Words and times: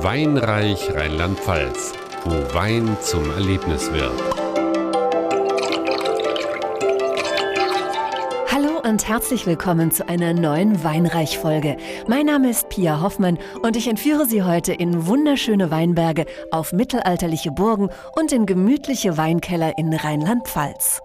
Weinreich 0.00 0.94
Rheinland-Pfalz, 0.94 1.92
wo 2.24 2.54
Wein 2.54 2.96
zum 3.00 3.32
Erlebnis 3.32 3.92
wird. 3.92 4.12
Hallo 8.52 8.80
und 8.88 9.08
herzlich 9.08 9.44
willkommen 9.44 9.90
zu 9.90 10.08
einer 10.08 10.34
neuen 10.34 10.84
Weinreich-Folge. 10.84 11.78
Mein 12.06 12.26
Name 12.26 12.50
ist 12.50 12.68
Pia 12.68 13.00
Hoffmann 13.00 13.40
und 13.62 13.76
ich 13.76 13.88
entführe 13.88 14.24
Sie 14.24 14.44
heute 14.44 14.72
in 14.72 15.08
wunderschöne 15.08 15.72
Weinberge, 15.72 16.26
auf 16.52 16.72
mittelalterliche 16.72 17.50
Burgen 17.50 17.88
und 18.14 18.30
in 18.30 18.46
gemütliche 18.46 19.16
Weinkeller 19.16 19.76
in 19.78 19.92
Rheinland-Pfalz. 19.92 21.02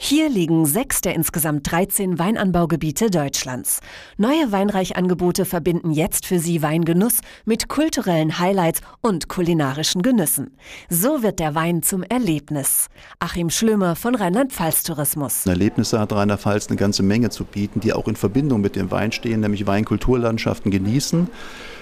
Hier 0.00 0.30
liegen 0.30 0.64
sechs 0.64 1.00
der 1.00 1.16
insgesamt 1.16 1.70
13 1.70 2.20
Weinanbaugebiete 2.20 3.10
Deutschlands. 3.10 3.80
Neue 4.16 4.52
Weinreichangebote 4.52 5.44
verbinden 5.44 5.90
jetzt 5.90 6.24
für 6.24 6.38
Sie 6.38 6.62
Weingenuss 6.62 7.18
mit 7.44 7.68
kulturellen 7.68 8.38
Highlights 8.38 8.80
und 9.00 9.28
kulinarischen 9.28 10.02
Genüssen. 10.02 10.56
So 10.88 11.24
wird 11.24 11.40
der 11.40 11.56
Wein 11.56 11.82
zum 11.82 12.04
Erlebnis. 12.04 12.86
Achim 13.18 13.50
Schlömer 13.50 13.96
von 13.96 14.14
Rheinland-Pfalz 14.14 14.84
Tourismus. 14.84 15.44
Erlebnisse 15.46 15.98
hat 15.98 16.12
Rheinland-Pfalz 16.12 16.68
eine 16.68 16.76
ganze 16.76 17.02
Menge 17.02 17.30
zu 17.30 17.44
bieten, 17.44 17.80
die 17.80 17.92
auch 17.92 18.06
in 18.06 18.14
Verbindung 18.14 18.60
mit 18.60 18.76
dem 18.76 18.92
Wein 18.92 19.10
stehen, 19.10 19.40
nämlich 19.40 19.66
Weinkulturlandschaften 19.66 20.70
genießen. 20.70 21.28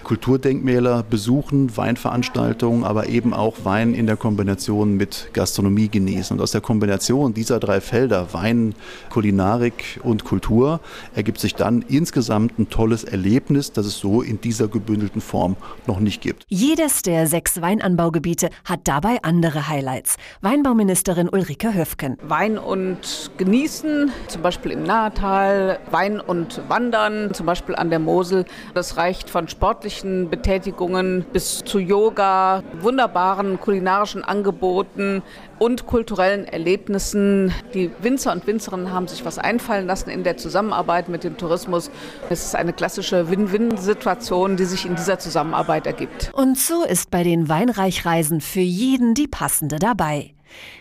Kulturdenkmäler 0.06 1.02
besuchen, 1.02 1.76
Weinveranstaltungen, 1.76 2.84
aber 2.84 3.09
eben 3.09 3.34
auch 3.34 3.64
Wein 3.64 3.92
in 3.92 4.06
der 4.06 4.16
Kombination 4.16 4.96
mit 4.96 5.30
Gastronomie 5.32 5.88
genießen. 5.88 6.37
Und 6.37 6.42
aus 6.42 6.52
der 6.52 6.60
Kombination 6.60 7.34
dieser 7.34 7.59
drei 7.59 7.80
Felder, 7.80 8.05
Wein, 8.10 8.74
Kulinarik 9.10 10.01
und 10.02 10.24
Kultur, 10.24 10.80
ergibt 11.15 11.38
sich 11.38 11.55
dann 11.55 11.83
insgesamt 11.83 12.59
ein 12.59 12.69
tolles 12.69 13.05
Erlebnis, 13.05 13.73
das 13.73 13.87
es 13.87 13.98
so 13.98 14.23
in 14.23 14.41
dieser 14.41 14.69
gebündelten 14.69 15.20
Form 15.20 15.56
noch 15.87 16.01
nicht 16.01 16.20
gibt. 16.20 16.45
Jedes 16.48 17.02
der 17.02 17.27
sechs 17.27 17.60
Weinanbaugebiete 17.60 18.51
hat 18.65 18.80
dabei 18.85 19.18
andere 19.23 19.68
Highlights. 19.68 20.16
Weinbauministerin 20.40 21.29
Ulrike 21.29 21.74
Höfken. 21.74 22.16
Wein 22.23 22.59
und 22.59 23.30
Genießen, 23.37 24.10
zum 24.29 24.43
Beispiel 24.43 24.73
im 24.73 24.82
Nahetal, 24.82 25.79
Wein 25.91 26.20
und 26.20 26.63
Wandern, 26.68 27.35
zum 27.35 27.46
Beispiel 27.46 27.74
an 27.74 27.91
der 27.91 27.98
Mosel. 27.98 28.45
Das 28.74 28.96
reicht 28.96 29.30
von 29.30 29.48
sportlichen 29.48 29.87
sportlichen 29.96 30.30
Betätigungen 30.30 31.24
bis 31.32 31.65
zu 31.65 31.79
Yoga, 31.79 32.63
wunderbaren 32.80 33.60
kulinarischen 33.60 34.24
Angeboten 34.24 35.23
und 35.59 35.87
kulturellen 35.87 36.45
Erlebnissen. 36.45 37.52
Die 37.74 37.91
Winzer 38.00 38.32
und 38.32 38.46
Winzerinnen 38.46 38.92
haben 38.92 39.08
sich 39.08 39.24
was 39.24 39.38
einfallen 39.38 39.86
lassen 39.86 40.10
in 40.10 40.24
der 40.24 40.36
Zusammenarbeit 40.36 41.08
mit 41.08 41.24
dem 41.24 41.36
Tourismus. 41.36 41.90
Es 42.30 42.44
ist 42.44 42.54
eine 42.54 42.72
klassische 42.72 43.30
Win-Win-Situation, 43.30 44.56
die 44.56 44.64
sich 44.64 44.86
in 44.86 44.96
dieser 44.96 45.18
Zusammenarbeit 45.18 45.86
ergibt. 45.86 46.30
Und 46.34 46.58
so 46.58 46.84
ist 46.84 47.10
bei 47.10 47.22
den 47.22 47.48
Weinreichreisen 47.48 48.40
für 48.40 48.60
jeden 48.60 49.14
die 49.14 49.28
passende 49.28 49.78
dabei. 49.78 50.34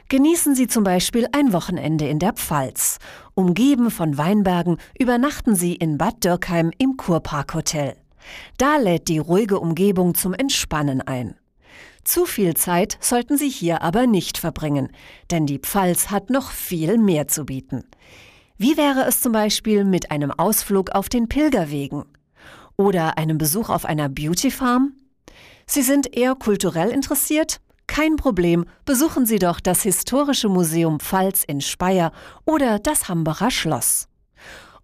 Genießen 0.09 0.55
Sie 0.55 0.67
zum 0.67 0.83
Beispiel 0.83 1.27
ein 1.31 1.51
Wochenende 1.51 2.07
in 2.07 2.19
der 2.19 2.33
Pfalz. 2.33 2.99
Umgeben 3.33 3.89
von 3.91 4.17
Weinbergen 4.17 4.77
übernachten 4.99 5.55
Sie 5.55 5.73
in 5.73 5.97
Bad 5.97 6.23
Dürkheim 6.23 6.71
im 6.77 6.97
Kurpark 6.97 7.53
Hotel. 7.53 7.95
Da 8.57 8.77
lädt 8.77 9.07
die 9.07 9.19
ruhige 9.19 9.59
Umgebung 9.59 10.15
zum 10.15 10.33
Entspannen 10.33 11.01
ein. 11.01 11.35
Zu 12.05 12.25
viel 12.25 12.53
Zeit 12.53 12.97
sollten 13.01 13.35
Sie 13.35 13.49
hier 13.49 13.81
aber 13.81 14.05
nicht 14.05 14.37
verbringen, 14.37 14.89
denn 15.31 15.47
die 15.47 15.57
Pfalz 15.57 16.11
hat 16.11 16.29
noch 16.29 16.51
viel 16.51 16.99
mehr 16.99 17.27
zu 17.27 17.45
bieten. 17.45 17.83
Wie 18.57 18.77
wäre 18.77 19.05
es 19.05 19.21
zum 19.21 19.31
Beispiel 19.33 19.83
mit 19.83 20.11
einem 20.11 20.31
Ausflug 20.31 20.91
auf 20.91 21.09
den 21.09 21.27
Pilgerwegen? 21.27 22.05
Oder 22.77 23.17
einem 23.17 23.39
Besuch 23.39 23.69
auf 23.69 23.85
einer 23.85 24.07
Beauty 24.07 24.51
Farm? 24.51 24.93
Sie 25.65 25.81
sind 25.81 26.15
eher 26.15 26.35
kulturell 26.35 26.89
interessiert? 26.89 27.59
Kein 27.87 28.17
Problem, 28.17 28.65
besuchen 28.85 29.25
Sie 29.25 29.39
doch 29.39 29.59
das 29.59 29.81
Historische 29.81 30.47
Museum 30.47 30.99
Pfalz 30.99 31.43
in 31.43 31.59
Speyer 31.59 32.11
oder 32.45 32.77
das 32.77 33.09
Hambacher 33.09 33.49
Schloss. 33.49 34.07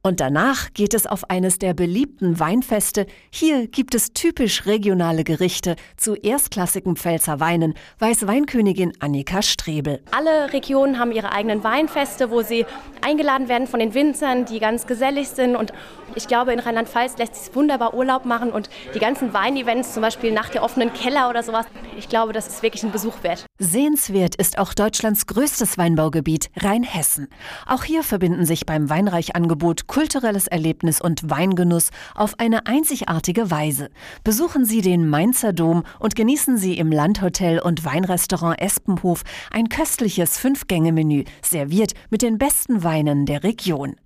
Und 0.03 0.19
danach 0.19 0.73
geht 0.73 0.95
es 0.95 1.05
auf 1.05 1.29
eines 1.29 1.59
der 1.59 1.75
beliebten 1.75 2.39
Weinfeste. 2.39 3.05
Hier 3.29 3.67
gibt 3.67 3.93
es 3.93 4.13
typisch 4.13 4.65
regionale 4.65 5.23
Gerichte 5.23 5.75
zu 5.95 6.15
erstklassigen 6.15 6.95
Pfälzer 6.95 7.39
Weinen, 7.39 7.75
weiß 7.99 8.25
Weinkönigin 8.25 8.93
Annika 8.99 9.43
Strebel. 9.43 10.01
Alle 10.09 10.53
Regionen 10.53 10.97
haben 10.97 11.11
ihre 11.11 11.31
eigenen 11.31 11.63
Weinfeste, 11.63 12.31
wo 12.31 12.41
sie 12.41 12.65
eingeladen 13.01 13.47
werden 13.47 13.67
von 13.67 13.79
den 13.79 13.93
Winzern, 13.93 14.45
die 14.45 14.59
ganz 14.59 14.87
gesellig 14.87 15.29
sind. 15.29 15.55
Und 15.55 15.71
ich 16.15 16.27
glaube, 16.27 16.51
in 16.51 16.59
Rheinland-Pfalz 16.59 17.17
lässt 17.19 17.35
sich 17.35 17.55
wunderbar 17.55 17.93
Urlaub 17.93 18.25
machen 18.25 18.51
und 18.51 18.71
die 18.95 18.99
ganzen 18.99 19.33
Weinevents, 19.33 19.93
zum 19.93 20.01
Beispiel 20.01 20.31
nach 20.31 20.49
der 20.49 20.63
offenen 20.63 20.91
Keller 20.93 21.29
oder 21.29 21.43
sowas, 21.43 21.67
ich 21.95 22.09
glaube, 22.09 22.33
das 22.33 22.47
ist 22.47 22.63
wirklich 22.63 22.83
ein 22.83 22.91
Besuch 22.91 23.21
wert. 23.21 23.45
Sehenswert 23.59 24.35
ist 24.35 24.57
auch 24.57 24.73
Deutschlands 24.73 25.27
größtes 25.27 25.77
Weinbaugebiet, 25.77 26.49
Rheinhessen. 26.57 27.27
Auch 27.67 27.83
hier 27.83 28.03
verbinden 28.03 28.45
sich 28.45 28.65
beim 28.65 28.89
Weinreichangebot 28.89 29.87
kulturelles 29.91 30.47
Erlebnis 30.47 31.01
und 31.01 31.29
Weingenuss 31.29 31.89
auf 32.15 32.39
eine 32.39 32.65
einzigartige 32.65 33.51
Weise. 33.51 33.89
Besuchen 34.23 34.63
Sie 34.63 34.81
den 34.81 35.09
Mainzer 35.09 35.51
Dom 35.51 35.83
und 35.99 36.15
genießen 36.15 36.57
Sie 36.57 36.77
im 36.77 36.93
Landhotel 36.93 37.59
und 37.59 37.83
Weinrestaurant 37.83 38.61
Espenhof 38.61 39.23
ein 39.51 39.67
köstliches 39.67 40.37
Fünf-Gänge-Menü, 40.37 41.25
serviert 41.41 41.91
mit 42.09 42.21
den 42.21 42.37
besten 42.37 42.85
Weinen 42.85 43.25
der 43.25 43.43
Region. 43.43 43.97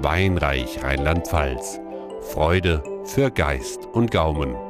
Weinreich 0.00 0.82
Rheinland-Pfalz. 0.82 1.78
Freude 2.32 2.82
für 3.04 3.30
Geist 3.30 3.86
und 3.92 4.10
Gaumen. 4.10 4.69